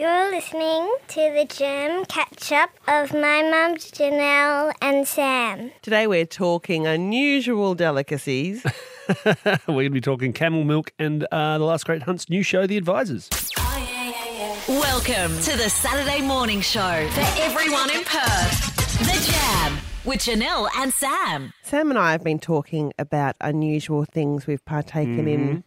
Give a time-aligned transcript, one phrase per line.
[0.00, 5.72] You're listening to the Jam Catch Up of my mums Janelle and Sam.
[5.82, 8.64] Today we're talking unusual delicacies.
[9.26, 9.34] We're
[9.66, 12.78] going to be talking camel milk and uh, the Last Great Hunt's new show, The
[12.78, 13.28] Advisors.
[14.66, 18.76] Welcome to the Saturday morning show for everyone in Perth.
[19.00, 19.76] The Jam
[20.06, 21.52] with Janelle and Sam.
[21.62, 25.62] Sam and I have been talking about unusual things we've partaken in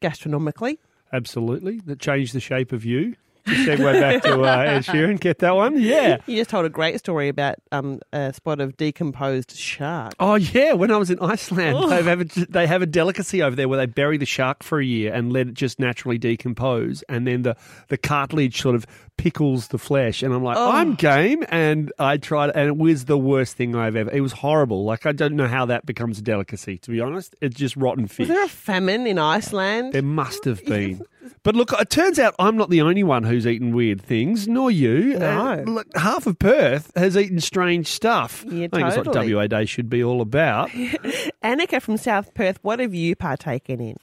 [0.00, 0.78] gastronomically.
[1.12, 1.80] Absolutely.
[1.80, 3.16] That changed the shape of you.
[3.46, 5.18] To segue back to uh, Ed Sheeran.
[5.18, 5.80] Get that one?
[5.80, 6.18] Yeah.
[6.26, 10.14] You just told a great story about um, a spot of decomposed shark.
[10.20, 13.56] Oh yeah, when I was in Iceland, they have a, they have a delicacy over
[13.56, 17.02] there where they bury the shark for a year and let it just naturally decompose,
[17.08, 17.56] and then the
[17.88, 20.22] the cartilage sort of pickles the flesh.
[20.22, 23.96] And I'm like, I'm game, and I tried, and it was the worst thing I've
[23.96, 24.10] ever.
[24.10, 24.84] It was horrible.
[24.84, 26.78] Like I don't know how that becomes a delicacy.
[26.78, 28.28] To be honest, it's just rotten fish.
[28.28, 29.92] Was there a famine in Iceland?
[29.94, 31.02] There must have been.
[31.44, 34.70] But look, it turns out I'm not the only one who's eaten weird things, nor
[34.70, 35.18] you.
[35.18, 35.26] No.
[35.26, 38.44] Uh, look, half of Perth has eaten strange stuff.
[38.48, 39.28] Yeah, I think it's what.
[39.28, 40.70] WA Day should be all about.
[41.42, 43.96] Annika from South Perth, what have you partaken in?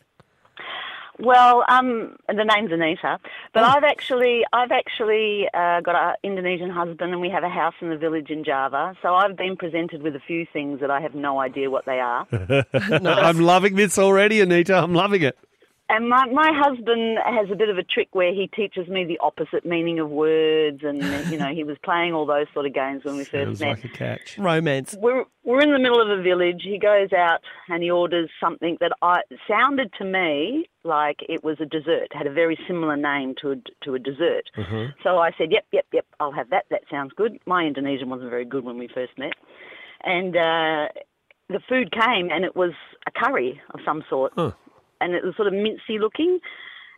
[1.22, 3.20] Well, um, the name's Anita,
[3.54, 7.74] but I've actually, I've actually uh, got an Indonesian husband, and we have a house
[7.82, 8.96] in the village in Java.
[9.02, 12.00] So I've been presented with a few things that I have no idea what they
[12.00, 12.26] are.
[13.04, 14.78] I'm loving this already, Anita.
[14.78, 15.38] I'm loving it.
[15.92, 19.18] And my, my husband has a bit of a trick where he teaches me the
[19.22, 23.04] opposite meaning of words, and you know he was playing all those sort of games
[23.04, 23.70] when we first Sounds met.
[23.70, 24.38] like a catch.
[24.38, 24.96] Romance.
[25.00, 26.62] We're we're in the middle of a village.
[26.64, 31.58] He goes out and he orders something that I sounded to me like it was
[31.60, 32.10] a dessert.
[32.12, 34.44] Had a very similar name to a, to a dessert.
[35.04, 36.06] So I said, "Yep, yep, yep.
[36.20, 36.66] I'll have that.
[36.70, 39.34] That sounds good." My Indonesian wasn't very good when we first met,
[40.04, 40.88] and uh,
[41.50, 42.74] the food came and it was
[43.08, 44.52] a curry of some sort, Huh.
[45.02, 46.40] And it was sort of mincy looking.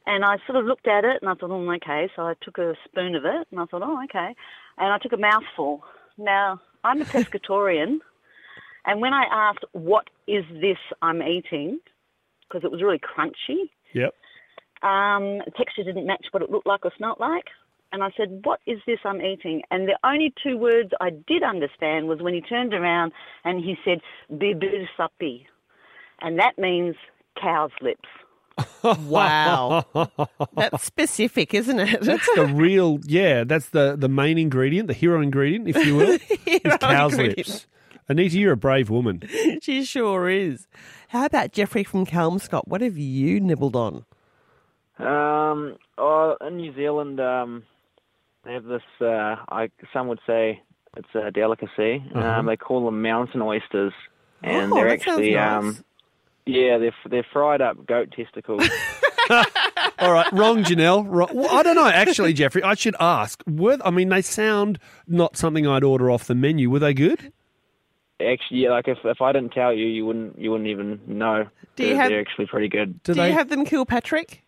[0.05, 2.09] And I sort of looked at it and I thought, oh, okay.
[2.15, 4.35] So I took a spoon of it and I thought, oh, okay.
[4.77, 5.83] And I took a mouthful.
[6.17, 7.99] Now, I'm a pescatarian.
[8.85, 11.79] and when I asked, what is this I'm eating?
[12.47, 13.69] Because it was really crunchy.
[13.93, 14.13] Yep.
[14.81, 17.45] Um, the texture didn't match what it looked like or smelt like.
[17.91, 19.61] And I said, what is this I'm eating?
[19.69, 23.11] And the only two words I did understand was when he turned around
[23.43, 23.99] and he said,
[24.31, 25.45] bibir sapi.
[26.21, 26.95] And that means
[27.39, 28.07] cow's lips.
[28.83, 29.85] Wow.
[30.55, 32.01] That's specific, isn't it?
[32.01, 36.17] That's the real, yeah, that's the, the main ingredient, the hero ingredient, if you will,
[36.45, 37.37] is cow's ingredient.
[37.37, 37.67] lips.
[38.09, 39.21] Anita, you're a brave woman.
[39.61, 40.67] she sure is.
[41.09, 42.67] How about Jeffrey from Kelmscott?
[42.67, 44.05] What have you nibbled on?
[44.99, 47.63] Um, oh, in New Zealand, um,
[48.43, 48.81] they have this.
[48.99, 50.61] Uh, I some would say
[50.97, 52.03] it's a delicacy.
[52.13, 53.93] Um, they call them mountain oysters,
[54.43, 55.57] and Oh, they're that sounds actually, nice.
[55.57, 55.85] um,
[56.45, 58.67] yeah, they're they're fried up goat testicles.
[59.99, 61.05] All right, wrong, Janelle.
[61.07, 61.29] Wrong.
[61.33, 62.63] Well, I don't know, actually, Jeffrey.
[62.63, 63.41] I should ask.
[63.47, 66.69] Were I mean, they sound not something I'd order off the menu.
[66.69, 67.31] Were they good?
[68.19, 71.47] actually, yeah, like if if I didn't tell you, you wouldn't you wouldn't even know.
[71.75, 73.01] Do you they're, have- they're actually pretty good.
[73.03, 74.43] Do Do you have them kill Patrick?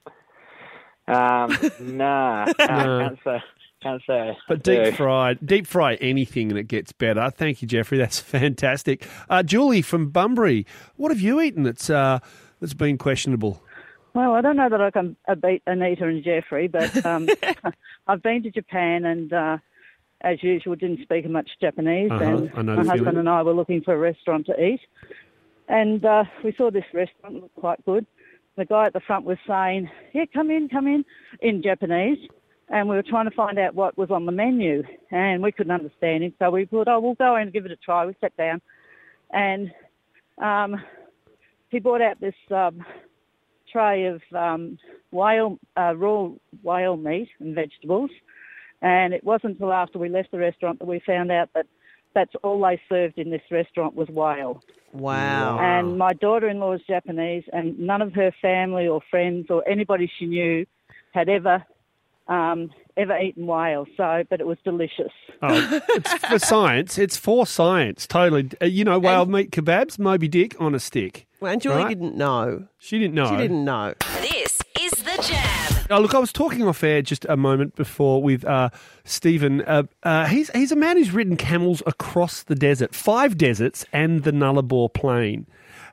[1.08, 1.58] Um,
[1.98, 3.00] nah, nah, No.
[3.10, 3.44] can't say,
[3.82, 4.38] can't say.
[4.48, 4.84] But Yeah.
[4.86, 7.30] deep fried, deep fry anything and it gets better.
[7.30, 7.98] Thank you, Jeffrey.
[7.98, 9.08] That's fantastic.
[9.30, 10.66] Uh, Julie from Bunbury,
[10.96, 12.20] what have you eaten that's uh,
[12.62, 13.62] that's been questionable?
[14.14, 17.28] Well, I don't know that I can beat Anita and Jeffrey, but um,
[18.08, 19.58] I've been to Japan and, uh,
[20.22, 22.12] as usual, didn't speak much Japanese.
[22.12, 23.18] Uh-huh, And my the husband feeling.
[23.18, 24.80] and I were looking for a restaurant to eat,
[25.68, 28.06] and uh, we saw this restaurant looked quite good.
[28.56, 31.06] The guy at the front was saying, "Yeah, come in, come in,"
[31.42, 32.20] in Japanese,
[32.70, 35.72] and we were trying to find out what was on the menu, and we couldn't
[35.72, 36.34] understand him.
[36.40, 38.62] So we thought, "Oh, we'll go in and give it a try." We sat down,
[39.32, 39.72] and
[40.38, 40.82] um,
[41.70, 42.36] he brought out this.
[42.52, 42.86] Um,
[43.74, 44.78] tray of um,
[45.12, 46.30] whale, uh, raw
[46.62, 48.12] whale meat and vegetables.
[48.82, 51.66] And it wasn't until after we left the restaurant that we found out that
[52.14, 54.62] that's all they served in this restaurant was whale.
[54.94, 55.60] Wow.
[55.60, 60.26] And my daughter-in-law is Japanese, and none of her family or friends or anybody she
[60.26, 60.66] knew
[61.14, 61.64] had ever
[62.28, 63.86] um, ever eaten whale.
[63.98, 65.12] So, but it was delicious.
[65.42, 66.98] Oh, it's for science.
[66.98, 68.08] It's for science.
[68.08, 68.50] Totally.
[68.62, 71.28] Uh, you know, whale meat kebabs, Moby Dick on a stick.
[71.42, 71.90] Well, and Julie Right.
[71.90, 72.68] didn't know.
[72.78, 73.30] She didn't know.
[73.30, 73.94] She didn't know.
[74.00, 74.43] This is The Jam.
[75.90, 78.70] Oh, look, I was talking off air just a moment before with uh,
[79.04, 79.62] Stephen.
[79.62, 84.24] Uh, uh, he's he's a man who's ridden camels across the desert, five deserts, and
[84.24, 85.46] the Nullarbor Plain.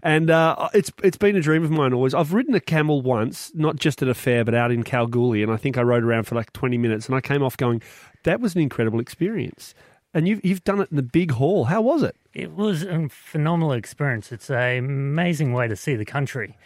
[0.03, 2.15] And uh, it's it's been a dream of mine always.
[2.15, 5.53] I've ridden a camel once, not just at a fair, but out in Kalgoorlie, and
[5.53, 7.83] I think I rode around for like twenty minutes, and I came off going,
[8.23, 9.75] "That was an incredible experience."
[10.15, 11.65] And you've you've done it in the big hall.
[11.65, 12.17] How was it?
[12.33, 14.33] It was a phenomenal experience.
[14.33, 16.57] It's an amazing way to see the country.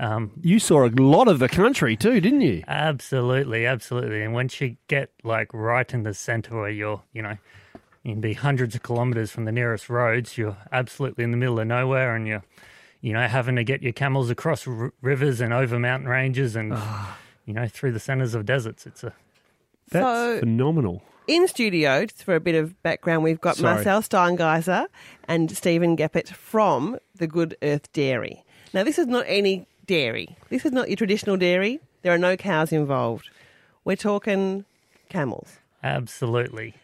[0.00, 2.64] Um, You saw a lot of the country too, didn't you?
[2.66, 4.22] Absolutely, absolutely.
[4.22, 7.36] And once you get like right in the center where you're, you know,
[8.02, 11.60] you can be hundreds of kilometers from the nearest roads, you're absolutely in the middle
[11.60, 12.42] of nowhere and you're,
[13.02, 16.74] you know, having to get your camels across r- rivers and over mountain ranges and,
[17.44, 18.86] you know, through the centers of deserts.
[18.86, 19.12] It's a,
[19.90, 21.02] That's So- phenomenal.
[21.26, 23.74] In studio, just for a bit of background, we've got Sorry.
[23.74, 24.86] Marcel Steingeiser
[25.28, 28.42] and Stephen Geppert from the Good Earth Dairy.
[28.72, 30.36] Now, this is not any dairy.
[30.50, 31.80] This is not your traditional dairy.
[32.02, 33.28] There are no cows involved.
[33.84, 34.64] We're talking
[35.08, 35.58] camels.
[35.82, 36.74] absolutely.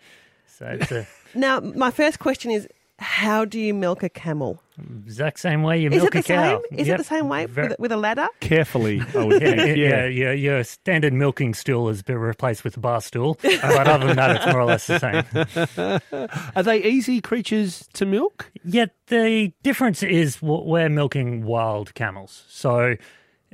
[0.48, 2.66] So it's a Now, my first question is
[2.98, 4.60] how do you milk a camel?
[5.06, 6.62] Exact same way you Is milk it a the cow.
[6.70, 6.78] same?
[6.78, 6.94] Is Yep.
[6.94, 8.26] it the same way Ver- with, a- with a ladder?
[8.40, 9.76] Carefully, I would yeah, think.
[9.78, 10.06] yeah, Yeah.
[10.06, 14.16] yeah, Your standard milking stool has been replaced with a bar stool, but other than
[14.16, 16.30] that, it's more or less the same.
[16.56, 18.50] Are they easy creatures to milk?
[18.64, 22.44] Yet the difference is we're milking wild camels.
[22.48, 22.96] So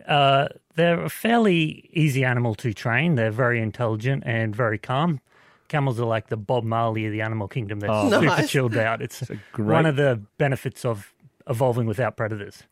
[0.08, 3.14] uh, they're a fairly easy animal to train.
[3.14, 5.20] They're very intelligent and very calm.
[5.72, 7.80] Camels are like the Bob Marley of the animal kingdom.
[7.80, 8.10] They're Oh.
[8.10, 8.50] super Nice.
[8.50, 9.00] chilled out.
[9.00, 9.22] It's
[9.52, 11.14] great- one of the benefits of
[11.48, 12.62] evolving without predators.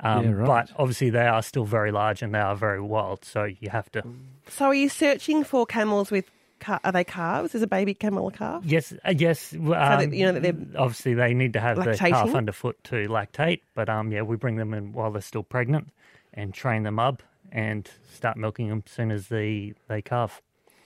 [0.00, 0.46] Um, Yeah, right.
[0.46, 3.26] But obviously, they are still very large and they are very wild.
[3.26, 4.02] So you have to.
[4.48, 7.54] So, are you searching for camels with, cal- are they calves?
[7.54, 8.62] Is a baby camel a calf?
[8.64, 9.52] Yes, uh, yes.
[9.52, 13.06] Um, that, you know, that they're obviously they need to have the calf underfoot to
[13.06, 13.60] lactate.
[13.74, 15.90] But um, yeah, we bring them in while they're still pregnant
[16.32, 17.22] and train them up
[17.52, 20.40] and start milking them as soon as they they calve.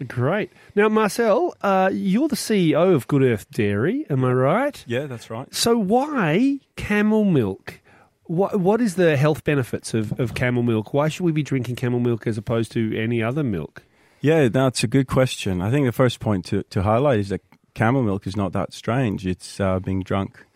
[0.07, 0.51] Great.
[0.75, 4.85] Now, Marcel, uh, you're the CEO of Good Earth Dairy, am I right?
[4.87, 5.53] Yeah, that's right.
[5.55, 7.81] So, why camel milk?
[8.25, 10.95] What, what is the health benefits of, of camel milk?
[10.95, 13.83] Why should we be drinking camel milk as opposed to any other milk?
[14.21, 15.61] Yeah, that's a good question.
[15.61, 17.43] I think the first point to, to highlight is that
[17.75, 19.27] camel milk is not that strange.
[19.27, 20.47] It's uh, being drunk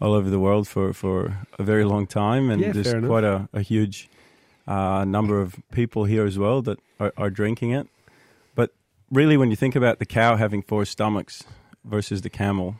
[0.00, 3.48] all over the world for, for a very long time, and Yeah, there's quite a,
[3.52, 4.08] a huge
[4.66, 7.88] uh, number of people here as well that are, are drinking it.
[9.12, 11.44] Really, when you think about the cow having four stomachs
[11.84, 12.76] versus the camel,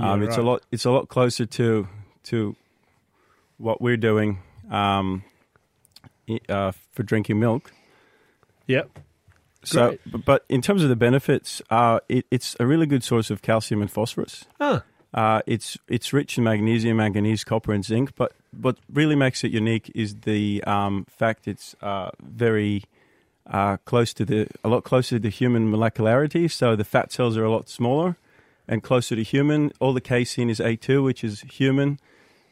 [0.00, 0.62] um, it's a lot.
[0.70, 1.88] It's a lot closer to
[2.24, 2.54] to
[3.56, 4.38] what we're doing
[4.70, 5.24] um,
[6.48, 7.72] uh, for drinking milk.
[8.68, 9.00] Yep.
[9.64, 10.24] So, Great.
[10.24, 13.82] but, in terms of the benefits, uh, it, it's a really good source of calcium
[13.82, 14.44] and phosphorus.
[14.60, 18.14] Ah, Uh, it's it's rich in magnesium, manganese, copper, and zinc.
[18.14, 22.84] But what really makes it unique is the um, fact it's uh, very
[23.50, 26.50] uh, close to the a lot closer to the human molecularity.
[26.50, 28.16] So the fat cells are a lot smaller
[28.66, 29.72] and closer to human.
[29.80, 31.98] All the casein is A2, which is human.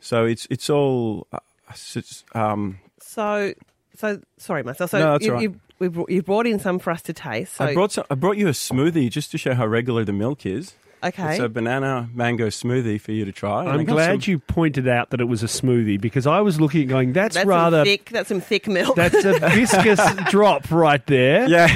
[0.00, 1.38] So it's it's all uh,
[1.70, 3.54] it's, um, So,
[3.96, 4.88] so sorry, Marcel.
[4.88, 5.42] So, No, that's you, right.
[5.80, 7.54] you, you brought in some for us to taste.
[7.54, 10.12] So, I brought some, I brought you a smoothie just to show how regular the
[10.12, 10.74] milk is.
[11.08, 11.32] Okay.
[11.32, 13.64] It's a banana mango smoothie for you to try.
[13.64, 16.60] I I'm glad some- you pointed out that it was a smoothie because I was
[16.60, 18.10] looking at going, that's, that's rather, thick.
[18.10, 18.94] That's some thick milk.
[18.96, 20.00] that's a viscous
[20.30, 21.48] drop right there.
[21.48, 21.68] Yeah,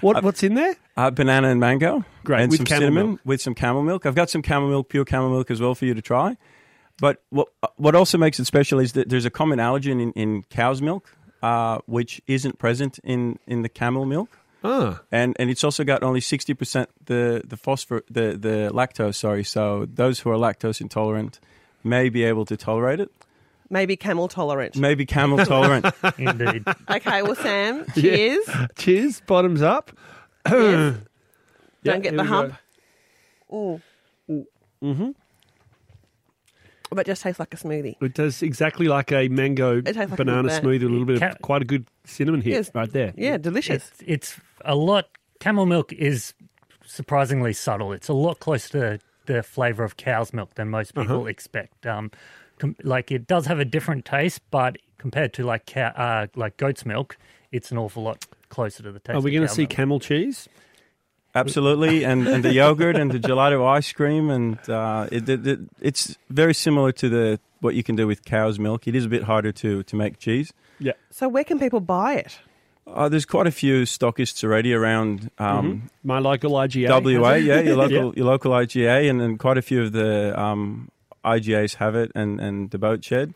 [0.00, 0.74] What, what's in there?
[0.96, 2.04] uh, banana and mango.
[2.24, 3.20] Great, and with some camel cinnamon milk.
[3.24, 4.04] with some camel milk.
[4.06, 6.36] I've got some camel milk, pure camel milk as well for you to try.
[7.00, 10.12] But what uh, what also makes it special is that there's a common allergen in,
[10.12, 14.38] in cow's milk, uh, which isn't present in, in the camel milk.
[14.62, 19.14] Ah, And, and it's also got only sixty percent the the phosphor the, the lactose.
[19.16, 21.40] Sorry, so those who are lactose intolerant
[21.82, 23.10] may be able to tolerate it.
[23.70, 24.76] Maybe camel tolerant.
[24.76, 25.86] Maybe camel tolerant.
[26.18, 26.64] Indeed.
[26.90, 28.44] Okay, well, Sam, cheers.
[28.76, 29.92] cheers, bottoms up.
[31.82, 31.94] Yes.
[31.94, 32.54] Don't get the hump.
[33.50, 33.80] go.
[34.28, 34.44] Mm.
[34.82, 35.14] Mhm.
[36.90, 37.96] But it just tastes like a smoothie.
[38.02, 40.60] It does exactly like a mango tastes like a banana banana.
[40.60, 42.70] smoothie, a little bit Ca- of quite a good cinnamon hit Yes.
[42.74, 43.12] right there.
[43.16, 43.90] Yeah, delicious.
[44.00, 44.02] It's,
[44.34, 45.08] it's a lot.
[45.38, 46.34] Camel milk is
[46.84, 47.92] surprisingly subtle.
[47.92, 51.02] It's a lot closer to the flavor of cow's milk than most Uh-huh.
[51.06, 51.86] people expect.
[51.86, 52.10] Um,
[52.58, 56.56] com- like it does have a different taste, but compared to like cow, uh, like
[56.56, 57.16] goat's milk,
[57.52, 59.16] it's an awful lot closer to the taste.
[59.16, 60.48] Are we going going to see camel cheese?
[61.34, 65.60] Absolutely, and, and the yogurt and the gelato ice cream, and uh, it, it, it,
[65.80, 68.88] it's very similar to the what you can do with cow's milk.
[68.88, 70.52] It is a bit harder to, to make cheese.
[70.78, 70.92] Yeah.
[71.10, 72.38] So where can people buy it?
[72.86, 76.88] Uh, there's quite a few stockists already around um, My local IGA.
[77.20, 78.12] WA, yeah, your local Yeah.
[78.16, 80.90] your local IGA, and then quite a few of the um,
[81.24, 83.34] IGAs have it, and, and the boat shed,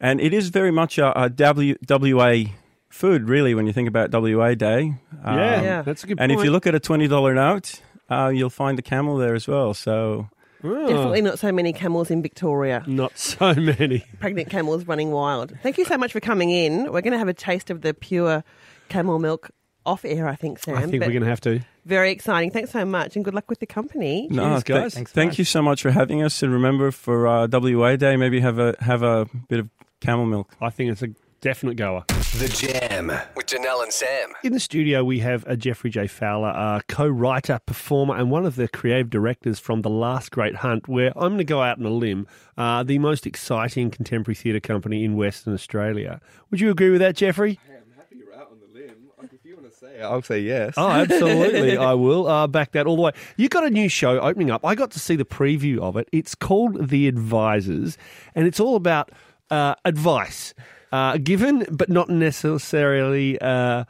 [0.00, 2.44] and it is very much a, a w, WA
[2.90, 4.94] food, really, when you think about WA Day.
[5.24, 5.82] Um, Yeah, Yeah.
[5.82, 6.22] that's a good point.
[6.22, 6.40] And point.
[6.40, 7.80] if you look at a twenty dollar note,
[8.10, 9.72] uh, you'll find a camel there as well.
[9.74, 10.28] So
[10.62, 12.84] Oh, Definitely not so many camels in Victoria.
[12.86, 14.04] not so many.
[14.20, 15.54] Pregnant camels running wild.
[15.62, 16.92] Thank you so much for coming in.
[16.92, 18.44] We're going to have a taste of the pure
[18.90, 19.50] camel milk
[19.86, 20.76] off air, I think, Sam.
[20.76, 21.60] I think but we're going to have to.
[21.86, 22.50] Very exciting.
[22.50, 24.28] Thanks so much, and good luck with the company.
[24.30, 24.94] No, Cheers, th- guys.
[24.94, 25.38] Thanks, thank guys.
[25.38, 26.42] you so much for having us.
[26.42, 29.70] And remember, for uh, WA Day, maybe have a have a bit of
[30.02, 30.54] camel milk.
[30.60, 31.08] I think it's a
[31.40, 32.04] Definite goer.
[32.08, 34.28] The Jam with Janelle and Sam.
[34.44, 38.56] In the studio, we have a Jeffrey Jay Fowler, a co-writer, performer, and one of
[38.56, 41.86] the creative directors from The Last Great Hunt, where I'm going to go out on
[41.86, 42.26] a limb,
[42.58, 46.20] uh, the most exciting contemporary theatre company in Western Australia.
[46.50, 47.58] Would you agree with that, Jeffrey?
[47.66, 49.08] I'm happy you're out on the limb.
[49.22, 50.74] If you want to say, I'll say yes.
[50.76, 51.76] Oh, absolutely.
[51.78, 53.12] I will uh, back that all the way.
[53.38, 54.62] You got a new show opening up.
[54.62, 56.06] I got to see the preview of it.
[56.12, 57.96] It's called The Advisors,
[58.34, 59.10] and it's all about
[59.50, 60.52] uh, advice
[60.92, 63.84] uh, given, but not necessarily uh,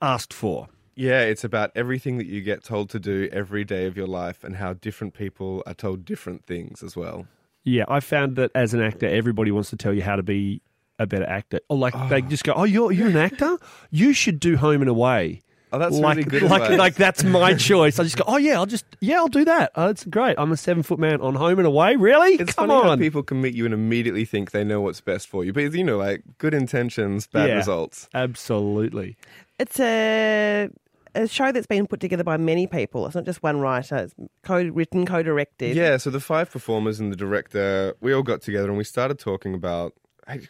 [0.00, 0.68] asked for.
[0.94, 4.44] Yeah, it's about everything that you get told to do every day of your life
[4.44, 7.26] and how different people are told different things as well.
[7.64, 10.60] Yeah, I found that as an actor, everybody wants to tell you how to be
[10.98, 11.60] a better actor.
[11.68, 13.56] Or like they just go, "Oh, you're you're an actor.
[13.90, 16.78] You should do Home and Away." Oh, that's like, really good Like, advice.
[16.78, 17.98] like that's my choice.
[17.98, 19.72] I just go, "Oh yeah, I'll just yeah, I'll do that.
[19.74, 20.36] Oh, it's great.
[20.38, 21.96] I'm a seven foot man on Home and Away.
[21.96, 22.34] Really?
[22.34, 25.00] It's Come funny how on." people can meet you and immediately think they know what's
[25.00, 25.52] best for you.
[25.52, 27.56] But, you know, like good intentions, bad Yeah.
[27.56, 28.08] results.
[28.14, 29.16] Absolutely.
[29.58, 30.68] It's a
[31.14, 33.04] a show that's been put together by many people.
[33.06, 33.96] It's not just one writer.
[33.96, 34.14] It's
[34.44, 35.76] co-written, co-directed.
[35.76, 39.18] Yeah, so the five performers and the director, we all got together and we started
[39.18, 39.92] talking about.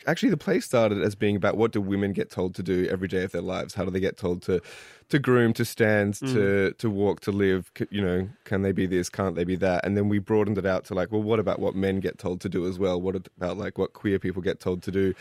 [0.07, 3.09] Actually, the play started as being about what do women get told to do every
[3.09, 3.75] day of their lives?
[3.75, 4.61] How do they get told to,
[5.09, 7.71] to groom, to stand, to to walk, to live?
[7.91, 9.09] You know, can they be this?
[9.09, 9.85] Can't they be that?
[9.85, 12.41] And then we broadened it out to like, well, what about what men get told
[12.43, 13.01] to do as well?
[13.01, 15.15] What about like what queer people get told to do?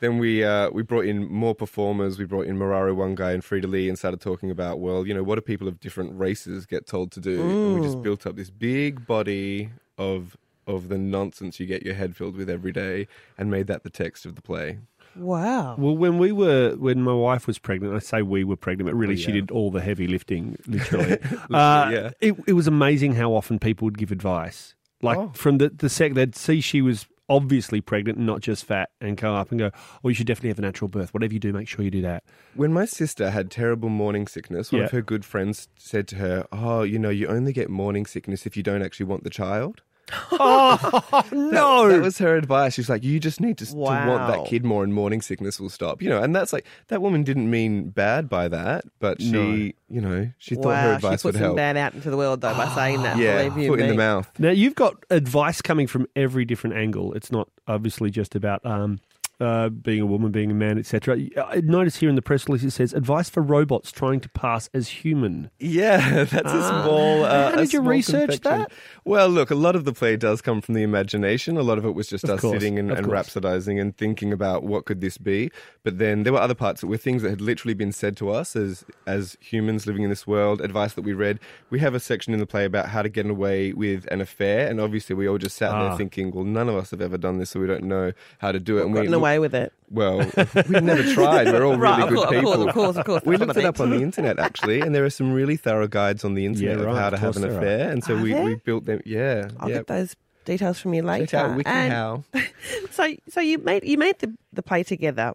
[0.00, 2.18] Then we uh, we brought in more performers.
[2.18, 5.22] We brought in Mararo Wangai and Frieda Lee and started talking about well, you know,
[5.22, 7.40] what do people of different races get told to do?
[7.40, 11.94] And we just built up this big body of of the nonsense you get your
[11.94, 13.06] head filled with every day,
[13.38, 14.78] and made that the text of the play.
[15.16, 15.76] Wow.
[15.78, 18.96] Well, when we were, when my wife was pregnant, I say we were pregnant, but
[18.96, 21.18] really Oh, she did all the heavy lifting, literally.
[21.52, 22.10] uh, yeah.
[22.20, 24.74] it, it was amazing how often people would give advice.
[25.02, 25.30] Like Oh.
[25.34, 29.16] from the, the sec, they'd see she was obviously pregnant and not just fat and
[29.16, 29.70] go up and go,
[30.02, 31.14] oh, you should definitely have a natural birth.
[31.14, 32.24] Whatever you do, make sure you do that.
[32.54, 34.86] When my sister had terrible morning sickness, one Yeah.
[34.86, 38.44] of her good friends said to her, "Oh, you know, you only get morning sickness
[38.46, 39.80] if you don't actually want the child."
[40.32, 41.88] oh, no.
[41.88, 42.74] That was her advice.
[42.74, 45.70] She's like, you just need to, to want that kid more, and morning sickness will
[45.70, 46.02] stop.
[46.02, 49.50] You know, and that's like that woman didn't mean bad by that, but she, No.
[49.88, 51.56] you know, she thought her Wow, she advice put would some help.
[51.56, 53.16] bad out into the world though by saying that.
[53.16, 54.30] yeah, believe you foot in the mouth.
[54.38, 57.12] Now you've got advice coming from every different angle.
[57.14, 59.00] It's not obviously just about um,
[59.40, 61.18] uh, being a woman, being a man, etc.
[61.46, 64.68] I notice here in the press release it says advice for robots trying to pass
[64.72, 65.50] as human.
[65.58, 67.24] Yeah, that's a small.
[67.24, 67.50] Uh, Ah.
[67.50, 68.60] How did you research confection.
[68.60, 68.72] that?
[69.04, 71.56] Well, look, a lot of the play does come from the imagination.
[71.56, 74.32] A lot of it was just Of us course, sitting and, and rhapsodizing and thinking
[74.32, 75.50] about what could this be.
[75.82, 78.30] But then there were other parts that were things that had literally been said to
[78.30, 80.60] us as as humans living in this world.
[80.60, 81.40] Advice that we read.
[81.70, 84.68] We have a section in the play about how to get away with an affair,
[84.68, 85.88] and obviously we all just sat Ah.
[85.88, 88.52] there thinking, well, none of us have ever done this, so we don't know how
[88.52, 88.82] to do it.
[88.84, 89.72] and we Gotten away with it.
[89.90, 91.46] well, we've never tried.
[91.48, 92.52] We're all Right, really of good course, of people.
[92.54, 93.22] course, of course, of course.
[93.24, 96.24] We looked it up on the internet actually, and there are some really thorough guides
[96.24, 97.58] on the internet Yeah, of right, how to of have an there are.
[97.58, 97.90] affair.
[97.90, 98.44] And so Are we, there?
[98.44, 99.00] we built them.
[99.04, 99.76] Yeah, I'll yeah.
[99.76, 101.26] get those details from you later.
[101.26, 102.44] Check out And WikiHow.
[102.90, 105.32] so, so you made you made the, the play together.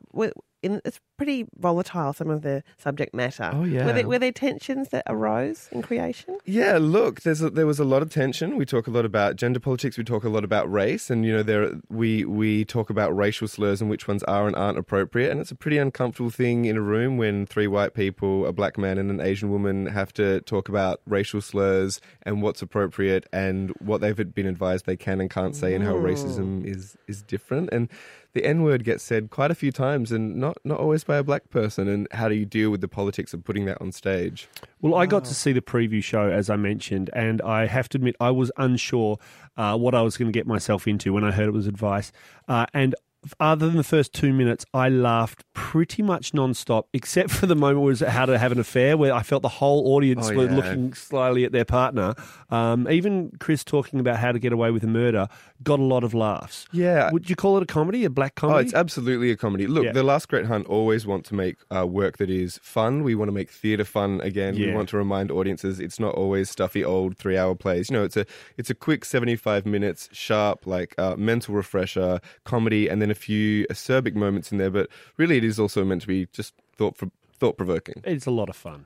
[0.61, 2.11] In, it's pretty volatile.
[2.11, 3.49] Some of the subject matter.
[3.53, 3.85] Oh, yeah.
[3.85, 6.37] Were there, were there tensions that arose in creation?
[6.45, 8.57] Yeah, look, there's a, there was a lot of tension.
[8.57, 9.97] We talk a lot about gender politics.
[9.97, 13.47] We talk a lot about race, and you know, there we we talk about racial
[13.47, 15.31] slurs and which ones are and aren't appropriate.
[15.31, 18.77] And it's a pretty uncomfortable thing in a room when three white people, a black
[18.77, 23.71] man, and an Asian woman have to talk about racial slurs and what's appropriate and
[23.79, 27.69] what they've been advised they can and can't say, and how racism is is different.
[27.71, 27.89] And
[28.33, 31.23] the N word gets said quite a few times, and not not always by a
[31.23, 31.87] black person.
[31.87, 34.47] And how do you deal with the politics of putting that on stage?
[34.81, 37.97] Well, I got to see the preview show, as I mentioned, and I have to
[37.97, 39.17] admit, I was unsure
[39.57, 42.11] uh, what I was going to get myself into when I heard it was advice.
[42.47, 42.95] Uh, and
[43.39, 47.79] other than the first two minutes, I laughed pretty much non-stop, except for the moment
[47.81, 50.35] where it was how to have an affair, where I felt the whole audience Oh,
[50.35, 50.55] were yeah.
[50.55, 52.15] looking slyly at their partner.
[52.49, 55.27] Um, even Chris talking about how to get away with a murder
[55.63, 56.65] got a lot of laughs.
[56.71, 57.11] Yeah.
[57.11, 58.55] Would you call it a comedy, a black comedy?
[58.57, 59.67] Oh, it's absolutely a comedy.
[59.67, 59.91] Look, Yeah.
[59.91, 63.03] The Last Great Hunt always want to make uh, work that is fun.
[63.03, 64.55] We want to make theatre fun again.
[64.55, 67.89] We want to remind audiences it's not always stuffy old three hour plays.
[67.89, 68.25] You know, it's a
[68.57, 73.15] it's a quick seventy five minutes, sharp, like uh, mental refresher, comedy, and then a
[73.15, 74.69] few acerbic moments in there.
[74.71, 76.97] But really, it is also meant to be just thought
[77.39, 78.01] thought provoking.
[78.05, 78.85] it's a lot of fun.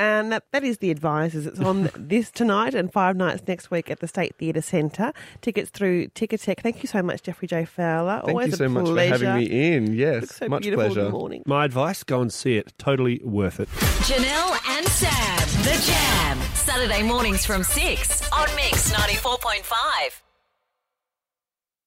[0.00, 1.44] And that, that is The Advisors.
[1.44, 5.12] It's on this tonight and five nights next week at the State Theatre Centre.
[5.40, 6.60] Tickets through Ticketek.
[6.60, 8.18] Thank you so much, Jeffrey Jay Fowler.
[8.24, 9.26] Thank Always you so a much for pleasure.
[9.26, 9.94] having me in.
[9.94, 11.02] Yes, so much beautiful pleasure.
[11.06, 11.42] the morning.
[11.46, 12.72] My advice: go and see it.
[12.78, 13.68] Totally worth it.
[14.06, 16.38] Janelle and Sam, The Jam.
[16.54, 20.27] Saturday mornings from 6 on Mix 94.5.